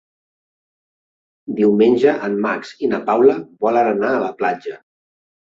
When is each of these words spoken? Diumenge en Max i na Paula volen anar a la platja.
Diumenge 1.59 2.15
en 2.29 2.39
Max 2.47 2.73
i 2.87 2.91
na 2.95 3.03
Paula 3.11 3.37
volen 3.67 3.91
anar 3.93 4.15
a 4.17 4.23
la 4.29 4.35
platja. 4.41 4.79